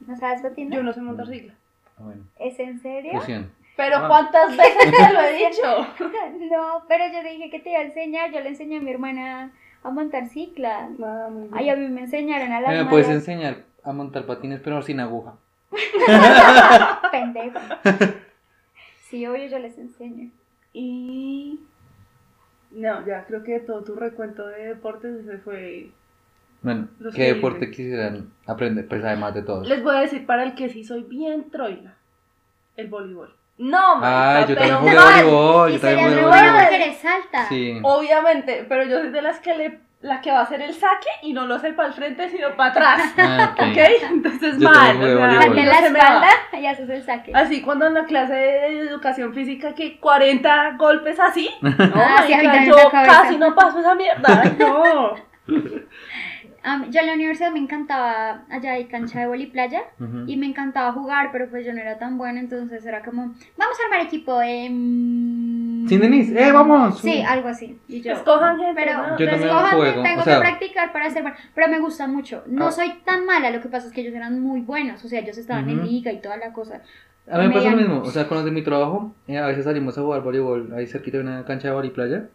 [0.06, 0.78] ¿No sabes patinar?
[0.78, 1.54] Yo no sé montar cicla.
[1.98, 2.22] Ah, bueno.
[2.40, 3.12] ¿Es en serio?
[3.14, 3.52] Fusión.
[3.78, 4.08] Pero Ah.
[4.08, 5.88] ¿cuántas veces te lo he dicho?
[6.52, 8.32] No, pero yo dije que te iba a enseñar.
[8.32, 9.52] Yo le enseñé a mi hermana
[9.84, 10.90] a montar cicla.
[11.04, 11.30] Ah.
[11.54, 15.00] Ay, a mí me enseñaron a las Me puedes enseñar a montar patines, pero sin
[15.00, 15.36] aguja.
[17.12, 17.60] Pendejo.
[19.10, 20.30] Sí, obvio, yo les enseño.
[20.74, 21.60] Y...
[22.76, 25.90] No, ya, creo que todo tu recuento de deportes se fue...
[26.62, 28.88] Bueno, ¿qué que deporte quisieran aprender?
[28.88, 29.68] Pues además de todos.
[29.68, 31.94] Les voy a decir para el que sí soy bien troila,
[32.76, 33.34] el voleibol.
[33.58, 35.24] No, Ay, marica, yo pero también jugué mal.
[35.26, 35.70] voleibol.
[35.70, 36.74] y Yo también jugué voleibol.
[36.74, 37.50] eres alta.
[37.50, 37.80] Sí.
[37.84, 41.08] Obviamente, pero yo soy de las que le, la que va a hacer el saque
[41.24, 43.14] y no lo hace para el frente, sino para atrás.
[43.18, 43.62] Ah, ok.
[43.72, 43.78] ¿Ok?
[44.12, 44.98] Entonces Yo mal.
[44.98, 46.06] o sea, la se me va.
[46.06, 46.30] espalda
[46.60, 47.32] y haces el saque.
[47.34, 51.50] Así cuando en la clase de educación física que 40 golpes así.
[51.62, 52.34] No, Ah, sí,
[52.68, 54.42] yo casi no paso esa mierda.
[54.44, 55.16] Ay, No.
[56.78, 60.24] Mí- yo en la universidad me encantaba, allá hay cancha de voliplaya Ujú.
[60.28, 63.22] y me encantaba jugar, pero pues yo no era tan buena, entonces era como,
[63.58, 64.42] vamos a armar equipo.
[64.42, 67.00] em, Sin Denise, ¡eh, vamos!
[67.00, 67.80] Sí, algo así.
[67.88, 69.18] Y yo, Escojan gente, pero ¿no?
[69.18, 71.38] Yo también escojan, juego, tengo o sea- que practicar para ser buena.
[71.54, 72.44] Pero me gusta mucho.
[72.48, 72.72] No Ah.
[72.72, 75.04] soy tan mala, lo que pasa es que ellos eran muy buenos.
[75.06, 76.82] O sea, ellos estaban en liga y toda la cosa.
[77.32, 79.48] A mí me pasa lo mismo, o sea, con los de mi trabajo, eh, a
[79.48, 82.28] veces salimos a jugar voleibol ahí cerquita de una cancha de voleiplaya,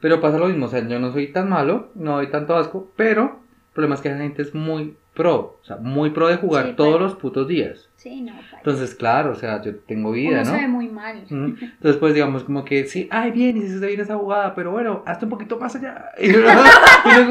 [0.00, 2.90] pero pasa lo mismo, o sea, yo no soy tan malo, no doy tanto asco,
[2.96, 3.40] pero
[3.72, 6.66] el problema es que la gente es muy pro, o sea, muy pro de jugar
[6.68, 7.02] Sí, todos pues.
[7.02, 7.88] los putos días.
[7.96, 8.58] Sí, no, paila.
[8.58, 10.68] Entonces, claro, o sea, yo tengo vida, Uno se ve ¿no?
[10.68, 11.24] muy mal.
[11.30, 14.72] Entonces, pues, digamos, como que, sí, ay, bien, y si se viene esa jugada, pero
[14.72, 16.10] bueno, hazte un poquito más allá.
[16.20, 16.50] Y luego,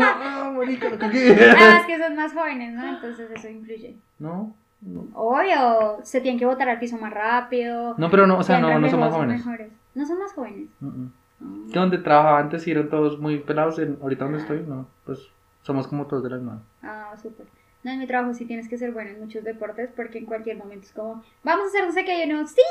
[0.03, 2.87] ah, marica, lo que Ah, es que son más jóvenes, ¿no?
[2.87, 3.95] Entonces eso influye.
[4.19, 5.05] No, no.
[5.13, 7.95] Obvio, se tienen que botar al piso más rápido.
[7.97, 9.45] No, pero no, o sea, no, no son más jóvenes.
[9.93, 10.67] No son más jóvenes.
[10.79, 11.05] Mm.
[11.43, 11.45] Ah.
[11.73, 15.19] Que donde trabajaba antes y eran todos muy pelados, en- ahorita donde estoy, no, pues
[15.61, 16.63] somos como todos de la misma.
[16.81, 17.45] Ah, súper.
[17.83, 20.57] No, en mi trabajo sí tienes que ser bueno en muchos deportes porque en cualquier
[20.57, 22.61] momento es como, vamos a hacer no sé qué, y uno, sí.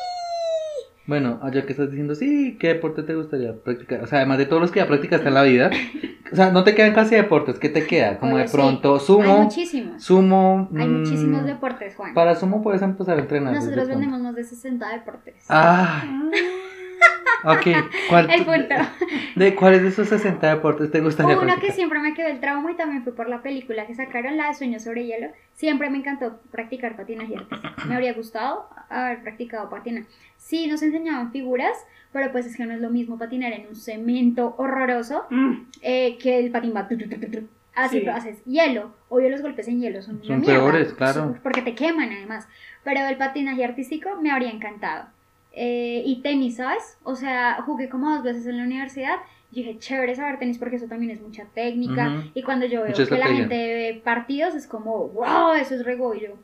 [1.07, 4.03] Bueno, ya que estás diciendo, sí, ¿qué deporte te gustaría practicar?
[4.05, 5.71] O sea, además de todos los que ya practicaste en la vida,
[6.33, 8.19] o sea, no te quedan casi deportes, ¿qué te queda?
[8.19, 8.57] Como de sí.
[8.57, 10.03] pronto, Hay sumo, muchísimos.
[10.05, 10.69] sumo.
[10.77, 12.15] Hay mm, muchísimos deportes, Juan.
[12.15, 13.55] Para sumo puedes empezar a entrenar.
[13.55, 15.45] Nosotros vendemos más de 60 deportes.
[15.49, 16.05] Ah,
[17.45, 17.67] ok.
[18.09, 18.75] ¿Cuál, El punto.
[19.37, 21.77] ¿De cuáles de esos 60 deportes te gustaría Uno que practicar?
[21.77, 24.55] siempre me quedó el trauma y también fue por la película que sacaron, la de
[24.55, 25.29] Sueños sobre Hielo.
[25.55, 27.75] Siempre me encantó practicar patinaje artístico.
[27.87, 30.07] Me habría gustado haber practicado patinaje.
[30.37, 31.77] Sí, nos enseñaban figuras,
[32.13, 36.19] pero pues es que no es lo mismo patinar en un cemento horroroso Mm, eh,
[36.19, 36.89] que el patín va.
[36.89, 37.49] tu, tu, tu, tu, tu.
[37.75, 38.05] Así Sí.
[38.05, 38.93] lo haces hielo.
[39.09, 41.37] Obvio, los golpes en hielo son, Son mierda, peores, claro.
[41.43, 42.49] Porque te queman además.
[42.83, 45.07] Pero el patinaje artístico me habría encantado.
[45.53, 46.99] Eh, y tenis, ¿sabes?
[47.03, 49.17] O sea, jugué como dos veces en la universidad.
[49.53, 52.25] Y dije, chévere saber tenis porque eso también es mucha técnica.
[52.35, 53.37] Y cuando yo veo Mucha que la estrategia.
[53.37, 56.15] gente ve partidos, es como, wow, eso es rego.
[56.15, 56.35] Y yo,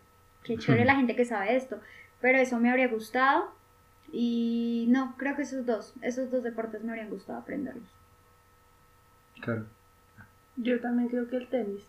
[0.43, 1.79] qué chévere la gente que sabe esto.
[2.21, 3.53] Pero eso me habría gustado.
[4.13, 7.89] Y no, creo que esos dos, esos dos deportes me habrían gustado aprenderlos.
[9.41, 9.67] Claro.
[10.57, 11.83] Yo también creo que el tenis.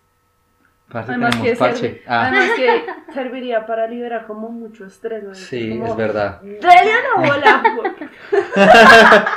[0.89, 1.95] Parce, Además tenemos que, parche.
[1.97, 5.23] servi- Ah, además que serviría para liberar como mucho estrés.
[5.23, 5.36] ¿no?
[5.36, 6.41] sí, Como, es verdad.
[6.41, 6.60] Dele
[6.93, 7.93] a la bola.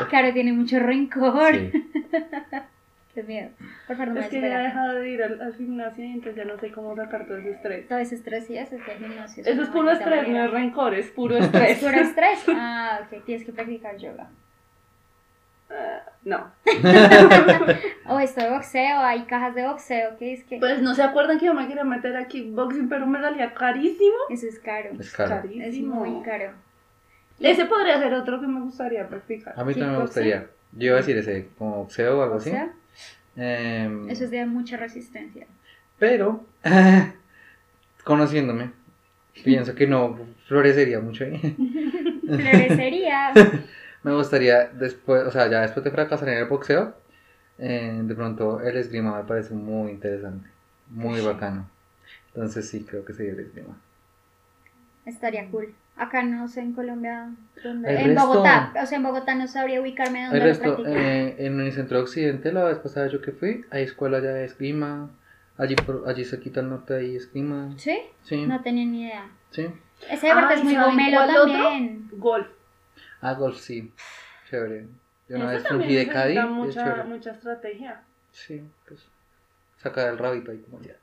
[0.08, 1.52] Claro, tiene mucho rencor.
[1.54, 1.72] Sí.
[3.14, 3.48] Qué miedo.
[3.88, 6.36] Por favor, no es que ya he dejado de ir al, al gimnasio y entonces
[6.36, 7.88] ya no sé cómo sacar todo ese estrés.
[7.88, 9.42] Todo ese estrés y eso es que el gimnasio.
[9.44, 11.78] Eso es puro estrés, no es rencor, es puro ¿Es estrés.
[11.80, 12.38] puro estrés?
[12.56, 13.24] Ah, ok.
[13.24, 14.28] Tienes que practicar yoga.
[16.24, 16.50] No.
[18.08, 21.38] O esto de boxeo, hay cajas de boxeo que es que Pues no se acuerdan
[21.38, 24.16] que yo me quería meter a kickboxing, pero me salía carísimo.
[24.30, 24.90] eso es caro.
[24.98, 25.36] Es caro.
[25.36, 25.94] Es Carísimo.
[26.04, 26.52] muy caro.
[27.38, 29.54] Ese podría ser otro que me gustaría practicar.
[29.56, 30.46] A mí también me gustaría.
[30.72, 32.52] Yo iba a decir ese, como boxeo o algo así.
[33.36, 35.46] Em, Eso es de mucha resistencia.
[35.98, 36.44] Pero,
[38.04, 38.72] conociéndome,
[39.44, 41.56] pienso que no florecería mucho ahí.
[42.26, 43.32] Florecería.
[44.02, 46.94] Me gustaría después, o sea, ya después de fracasar en el boxeo,
[47.58, 50.48] eh, de pronto el esgrima me parece muy interesante,
[50.88, 51.68] muy bacano.
[52.34, 53.76] Entonces sí, creo que sería el esgrima.
[55.04, 55.74] Estaría cool.
[55.96, 57.28] Acá no sé en Colombia.
[57.62, 57.90] ¿dónde?
[57.90, 58.72] En resto- Bogotá.
[58.82, 62.52] O sea, en Bogotá no sabría ubicarme dónde El resto, eh, en el centro occidente,
[62.52, 65.10] la vez pasada yo que fui, hay escuela ya de esgrima,
[65.58, 67.98] allí, por, allí cerquita al norte hay esgrima, ¿Sí?
[68.22, 69.28] sí, No tenía ni idea.
[69.50, 69.66] sí.
[70.08, 72.08] Ese deporte Ay, es muy ¿saben gomelo también.
[72.12, 72.46] Golf.
[73.20, 73.92] Ah, golf sí,
[74.48, 74.86] chévere.
[75.28, 78.00] Yo una vez fungí de Cádiz, mucha, mucha estrategia.
[78.32, 79.06] Sí, pues
[79.78, 80.94] sacar el rabito ahí como ya.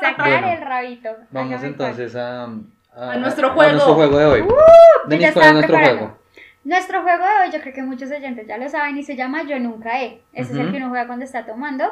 [0.00, 1.10] Sacar Bueno, el rabito.
[1.30, 3.72] Vamos entonces a, A nuestro juego.
[3.72, 4.40] nuestro juego de hoy.
[4.42, 6.18] Uh, Denis, ¿cuál es nuestro juego?
[6.64, 9.42] Nuestro juego de hoy, yo creo que muchos oyentes ya lo saben y se llama
[9.42, 10.22] Yo Nunca He.
[10.32, 11.84] Ese es el que uno juega cuando está tomando,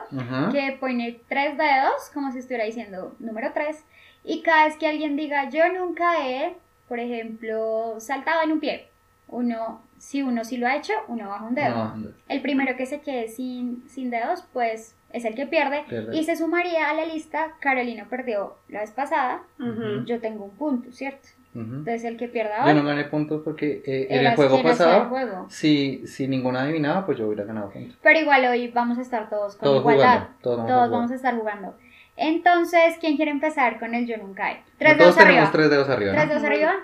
[0.51, 3.85] que pone tres dedos, como si estuviera diciendo número tres,
[4.25, 6.57] y cada vez que alguien diga Yo Nunca He,
[6.93, 8.89] por ejemplo, saltado en un pie,
[9.29, 11.75] uno, si uno sí lo ha hecho, uno baja un dedo.
[11.95, 15.85] No, El primero que se quede sin, sin dedos, pues es el que pierde.
[15.89, 16.15] Pierde.
[16.15, 20.05] Y se sumaría a la lista, Carolina perdió la vez pasada, Ujú.
[20.05, 21.29] yo tengo un punto, ¿cierto?
[21.55, 21.63] ujú.
[21.77, 24.71] Entonces el que pierda Yo ahora, no gané puntos porque eh, en el juego hacía
[24.71, 25.47] el pasado, juego.
[25.49, 27.97] si, si ninguna adivinaba, pues yo hubiera ganado puntos.
[28.03, 30.05] Pero igual hoy vamos a estar todos con Todos igualdad.
[30.19, 30.99] jugando, todos vamos a Todos jugar.
[31.01, 31.75] vamos a estar jugando.
[32.17, 34.63] Entonces, ¿quién quiere empezar con el Yo Nunca He?
[34.79, 35.53] Tres No, dedos todos tenemos arriba.
[35.53, 36.31] tres dedos arriba, Tres ¿no?
[36.31, 36.75] dedos arriba.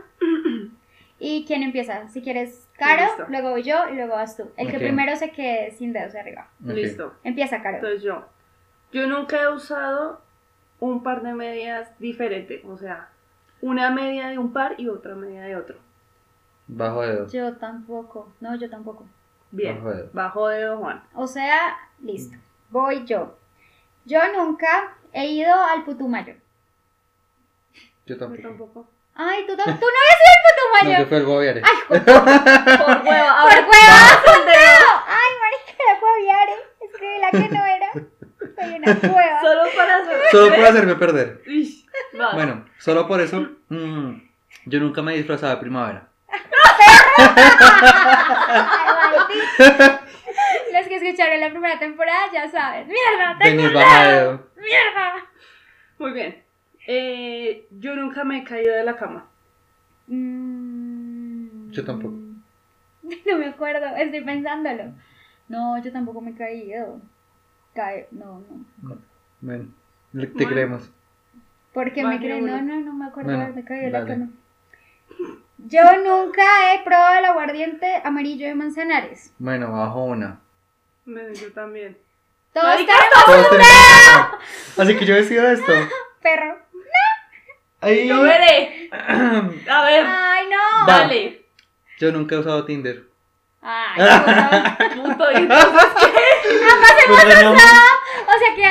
[1.20, 2.08] ¿Y quién empieza?
[2.08, 3.26] Si quieres, Caro, Listo.
[3.28, 4.50] luego voy yo y luego vas tú.
[4.56, 4.82] El que Ok.
[4.82, 6.48] primero se quede sin dedos arriba.
[6.64, 6.70] Ok.
[6.74, 7.14] Listo.
[7.24, 7.76] Empieza, Caro.
[7.78, 8.24] Entonces yo.
[8.92, 10.20] Yo nunca he usado
[10.80, 12.62] un par de medias diferente.
[12.66, 13.08] O sea,
[13.60, 15.76] una media de un par y otra media de otro.
[16.68, 17.26] Bajo dedo.
[17.28, 18.32] Yo tampoco.
[18.40, 19.04] No, yo tampoco.
[19.50, 19.76] Bien.
[19.76, 20.10] Bajo dedo.
[20.12, 21.02] Bajo dedo, Juan.
[21.14, 22.36] O sea, listo.
[22.70, 23.36] Voy yo.
[24.04, 26.35] Yo nunca he ido al Putumayo.
[28.07, 28.42] Yo Yo tampoco.
[28.49, 28.90] tampoco.
[29.21, 31.07] Ay, tú, tú no habías sido el puto No, que mayo.
[31.09, 31.62] fue el gobierno.
[31.64, 32.16] Ay, joder, Por
[33.07, 33.29] huevo.
[33.29, 35.05] A por cueva.
[35.09, 36.53] Ay, marica, la cuaviare.
[36.81, 37.88] Escribí la que no era.
[38.55, 39.40] Soy una cueva.
[39.42, 40.16] Solo para hacer.
[40.31, 41.42] Solo por hacerme perder.
[42.35, 44.12] Bueno, solo por eso, mm,
[44.66, 46.09] yo nunca me disfrazaba de primavera.
[48.38, 49.99] Ay,
[50.88, 52.88] que escucharon la primera temporada ya saben.
[52.88, 53.38] ¡Mierda!
[53.38, 53.74] ¡Tengo!
[53.74, 54.46] Bajadeo.
[54.57, 55.27] ¡Mierda!
[55.98, 56.42] Muy bien.
[56.87, 59.27] Eh, yo nunca me he caído de la cama.
[60.07, 61.70] Mm.
[61.70, 62.14] Yo tampoco.
[63.27, 64.92] No me acuerdo, estoy pensándolo.
[65.48, 67.01] No, yo tampoco me he caído.
[67.74, 68.42] Cae, no,
[68.83, 68.98] no.
[69.40, 69.64] Bueno,
[70.12, 70.48] te Bueno.
[70.51, 70.90] creemos.
[71.72, 72.46] ¿Por qué Va, me yo creen?
[72.46, 74.29] No, no, no me acuerdo Bueno, caído de la cama.
[75.59, 76.42] Yo nunca
[76.74, 79.33] he probado el aguardiente amarillo de Manzanares.
[79.38, 80.40] Bueno, bajo una.
[81.11, 81.97] Bueno, yo también.
[82.53, 83.68] Todos tenemos Todos tenemos
[84.07, 84.38] razón.
[84.77, 85.73] Así que yo decido esto.
[86.21, 86.59] perro.
[87.81, 88.09] Ay.
[88.09, 88.90] Yo veré.
[88.92, 90.87] A ver, Ay, no.
[90.87, 91.42] Dale.
[91.99, 93.05] Yo nunca he usado Tinder.
[93.62, 94.01] Ay.
[94.97, 95.73] Puto, y entonces,
[97.09, 97.62] Pues ganamos.
[98.27, 98.62] O sea que,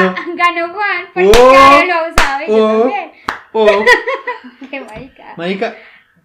[0.00, 0.14] yo.
[0.34, 1.52] ganó Juan, porque Oh.
[1.52, 2.80] Karen lo ha usado y yo Oh.
[2.80, 3.12] también.
[3.52, 3.84] Oh,
[4.70, 5.34] Qué marica.
[5.36, 5.76] marica,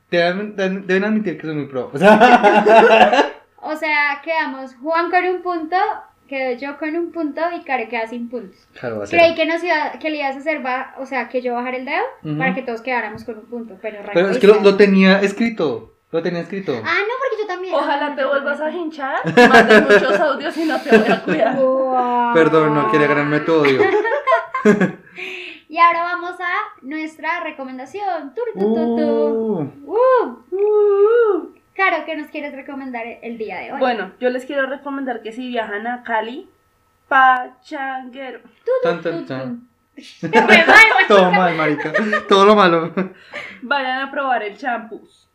[0.09, 0.55] dan-
[0.87, 1.91] deben admitir que soy muy pro.
[1.93, 5.75] O sea, O sea, quedamos Juan con un punto,
[6.27, 8.67] quedó yo con un punto y Karen queda sin puntos.
[8.79, 9.19] claro, va a ser.
[9.19, 11.77] Creí que, nos iba, que le ibas a hacer, ba- o sea, que yo bajara
[11.77, 14.77] el dedo para que todos quedáramos con un punto, pero Pero es que lo, lo
[14.77, 15.95] tenía escrito.
[16.11, 16.71] Lo tenía escrito.
[16.83, 17.75] Ah, no, porque yo también.
[17.75, 19.17] ojalá te vuelvas a hinchar,
[19.47, 21.55] mandes muchos audios y no te voy a cuidar.
[21.55, 22.33] Wow.
[22.33, 23.81] Perdón, no quiere ganarme tu odio.
[25.71, 28.33] Y ahora vamos a nuestra recomendación.
[28.33, 29.71] Tur, tu, tu, tu.
[29.85, 31.53] Uh, Uh.
[31.79, 33.79] Caro, ¿qué nos quieres recomendar el día de hoy?
[33.79, 36.49] Bueno, yo les quiero recomendar que si viajan a Cali,
[37.07, 38.41] pachanguero.
[38.83, 39.69] tan, tan, tan.
[41.07, 41.93] Todo mal, marica.
[42.27, 42.93] Todo lo malo.
[43.61, 45.29] Vayan a probar el champús.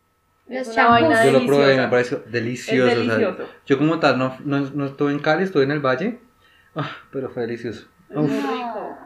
[0.46, 1.09] Los Es una champús.
[1.09, 2.90] vaina Yo lo probé y me pareció delicioso.
[2.92, 3.52] Es o sea, delicioso.
[3.64, 6.18] yo como tal no, no, no estuve en Cali, estuve en el Valle.
[6.76, 7.88] Ah, pero fue delicioso.
[8.11, 8.30] Uf.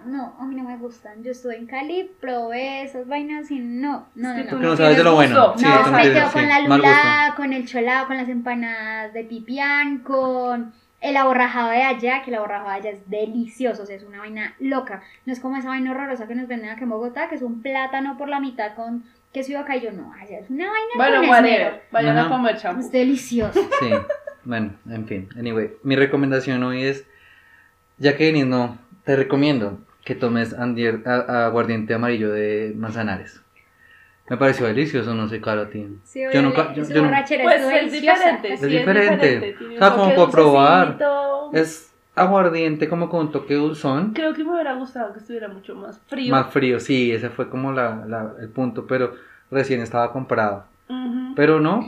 [0.06, 1.22] No, no, a mí no me gustan.
[1.22, 4.60] Yo estuve en Cali, probé esas vainas y no, no, Es que no, tú no.
[4.60, 5.54] Que no no sabes de lo bueno.
[5.56, 9.12] Sí, no, no me quedo con sí, la lula, con el cholado, con las empanadas
[9.12, 13.86] de pipián, con el aborrajado de allá, que el aborrajado de allá es delicioso, o
[13.86, 15.02] sea, es una vaina loca.
[15.26, 17.62] No es como esa vaina horrorosa que nos venden aquí en Bogotá, que es un
[17.62, 19.92] plátano por la mitad con queso y bocadillo.
[19.92, 21.82] No, allá es una vaina Bueno, con whatever.
[21.92, 22.30] Vayan a Ajá.
[22.30, 22.80] comer champú.
[22.80, 23.60] Es delicioso.
[23.80, 23.90] Sí,
[24.44, 25.28] bueno, en fin.
[25.38, 27.06] Anyway, mi recomendación hoy es,
[27.98, 33.40] ya que Denis no, te recomiendo que tomes andier- a- aguardiente amarillo de manzanares.
[34.28, 35.86] Me pareció delicioso, no sé, caro a ti.
[36.04, 38.52] Sí, Yo nunca- yo- su yo no- borrachera Pues es diferente.
[38.52, 39.54] Es sí, diferente.
[39.58, 40.98] Tiene O sea, como probar.
[41.54, 45.74] Es aguardiente como con un toque dulzón, Creo que me hubiera gustado que estuviera mucho
[45.74, 46.30] más frío.
[46.30, 49.14] más frío, sí, ese fue como la, la- el punto, pero
[49.50, 50.64] recién estaba comprado.
[50.90, 51.32] Ujú.
[51.34, 51.82] Pero no,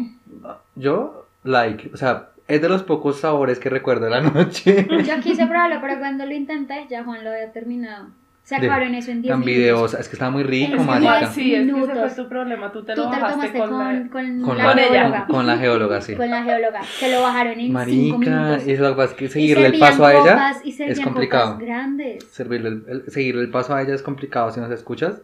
[0.75, 4.87] yo, like, o sea, es de los pocos sabores que recuerdo de la noche.
[5.05, 8.09] Yo quise probarlo, pero cuando lo intenté, ya Juan lo había terminado.
[8.43, 9.57] Se acabaron eso en 10 Tan minutos.
[9.59, 11.19] videosa, es que estaba muy rico, Es marica.
[11.19, 12.73] igual Sí, es que ese fue tu problema.
[12.73, 14.11] Tú te Tú lo te lo bajaste con, con, la...
[14.11, 14.89] con, Con la, la, Con ella.
[15.03, 15.27] geóloga.
[15.27, 16.17] con la geóloga, sí.
[16.17, 16.83] Con la geóloga.
[16.83, 18.67] Se lo bajaron en 5 Marica, minutos.
[18.67, 20.73] y eso lo que pasa es que Y seguirle el servían paso a ella y
[20.73, 21.59] servían es complicado.
[21.59, 22.25] grandes.
[22.25, 25.23] Servirle el, el- seguirle el paso a ella es complicado si no se escuchas.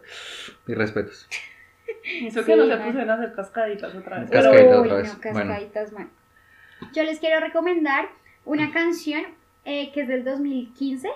[0.65, 1.27] Mis respetos.
[2.03, 4.29] Sí, que no se pusieron a hacer cascaditas otra vez.
[4.29, 4.63] Cascaditas.
[4.65, 5.17] Uy, otra no, vez.
[5.33, 5.39] Bueno.
[5.49, 6.09] cascaditas, man.
[6.93, 8.07] Yo les quiero recomendar
[8.45, 9.23] una canción
[9.65, 11.09] eh, que es del 2015.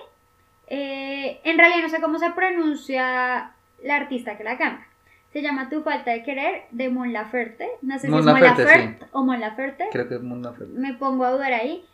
[0.68, 4.86] Eh, en realidad no sé cómo se pronuncia la artista que la canta.
[5.32, 7.68] Se llama Tu falta de querer de Mon Laferte.
[7.80, 9.88] No sé si Mon es Mon Laferte, Laferte o Mon Laferte.
[9.90, 10.74] Creo que es mundo feliz.
[10.74, 11.84] Me pongo a dudar ahí.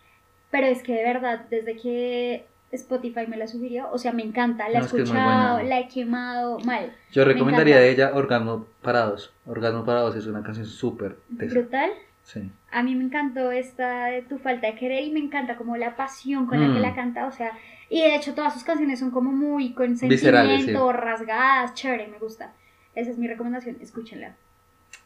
[0.51, 4.69] Pero es que de verdad, desde que Spotify me la sugirió, o sea, me encanta.
[4.69, 5.69] La he No, es que es muy escuchado, buena.
[5.69, 6.93] la he quemado mal.
[7.13, 9.33] Yo Me recomendaría de ella Orgasmo Parados.
[9.47, 11.17] Orgasmo Parados es una canción súper.
[11.29, 11.91] Brutal.
[12.25, 12.51] Sí.
[12.71, 15.97] A mí me encantó esta de Tu falta de querer y me encanta como la
[15.97, 16.83] pasión con la que Mm.
[16.83, 17.53] la canta, o sea,
[17.89, 22.53] y de hecho todas sus canciones son como muy con sentimiento, rasgadas, chévere, me gusta.
[22.95, 24.37] Esa es mi recomendación, escúchenla.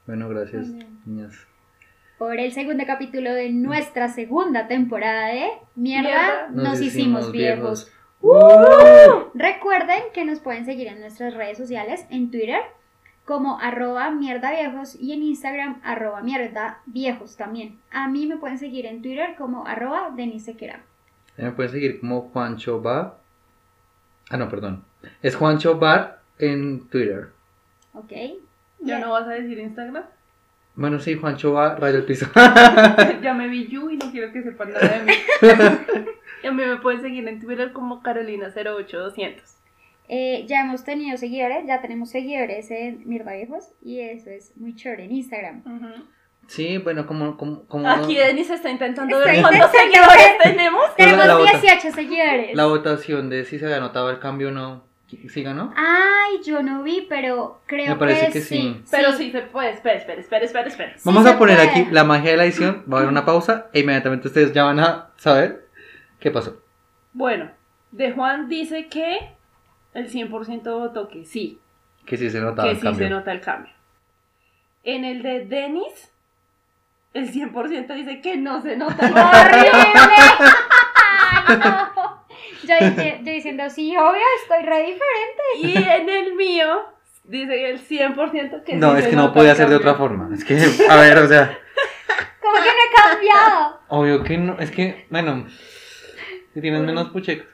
[0.07, 0.66] Bueno, gracias,
[1.07, 1.46] niñas.
[2.18, 5.46] Por el segundo capítulo de nuestra segunda temporada de
[5.77, 7.92] Mierda, Mierda, nos, hicimos, viejos.
[8.20, 9.31] ¡Uh!
[9.35, 12.61] Recuerden que nos pueden seguir en nuestras redes sociales, en Twitter
[13.24, 17.78] como arroba mierda viejos y en Instagram arroba mierda viejos también.
[17.90, 20.56] A mí me pueden seguir en Twitter como arroba Denise.
[21.37, 23.18] Me pueden seguir como Juancho Bar.
[24.31, 24.85] Ah, no, perdón.
[25.23, 27.31] Es Juancho Bar en Twitter.
[27.94, 28.12] ¿Ok?
[28.81, 30.04] ¿Ya no vas a decir Instagram?
[30.75, 32.27] Bueno, sí, Juancho Bar, rayo el piso.
[33.23, 35.12] ya me vi you y no quiero que sepan nada de mí.
[36.42, 39.62] y a mí me pueden seguir en Twitter como Carolina08200.
[40.15, 44.77] Eh, ya hemos tenido seguidores, ya tenemos seguidores en Mierda Viejos y eso es muy
[44.77, 45.63] chévere en Instagram.
[46.48, 47.38] Sí, bueno, como...
[47.38, 50.83] como, como Aquí Denise está intentando ver cuántos seguidores tenemos.
[50.98, 52.54] La- la Tenemos vota- 18 seguidores.
[52.54, 54.85] la votación de si se había notado el cambio o no.
[55.29, 55.73] ¿Sí ganó?
[55.77, 58.56] Ay, yo no vi, pero creo Me parece que, que sí.
[58.56, 58.83] sí.
[58.90, 59.71] Pero sí se puede.
[59.71, 60.92] Espera, espera, espera, espera, espera.
[60.96, 61.71] Sí Vamos a poner puede.
[61.71, 62.85] aquí la magia de la edición.
[62.90, 65.69] Va a haber una pausa e inmediatamente ustedes ya van a saber
[66.19, 66.60] qué pasó.
[67.15, 67.50] Bueno,
[67.92, 69.19] de Juan dice que
[69.95, 71.59] el 100% votó que sí,
[72.07, 73.07] Que sí se que el sí cambio.
[73.07, 73.73] se nota el cambio.
[74.85, 76.13] En el de Denis,
[77.15, 79.40] el 100% dice que no se nota el cambio.
[79.40, 80.15] ¡Horrible!
[81.47, 82.23] Ay, no.
[82.65, 82.75] Yo,
[83.33, 85.43] diciendo, sí, obvio, estoy re diferente.
[85.59, 86.67] Y en el mío,
[87.25, 89.95] dice el 100% que No, sí es se que no nota podía ser de otra
[89.95, 90.33] forma.
[90.35, 90.55] Es que,
[90.88, 91.59] a ver, o sea,
[92.40, 93.81] Como que no he cambiado.
[93.88, 94.59] obvio que no.
[94.59, 95.47] Es que, bueno,
[96.55, 97.47] si tienes menos puchecos.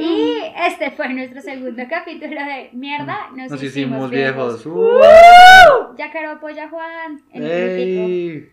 [0.00, 0.38] Y
[0.68, 3.30] este fue nuestro segundo capítulo de Mierda.
[3.34, 4.64] Nos, Nos hicimos viejos.
[5.96, 8.50] Ya caro apoya a Juan en el.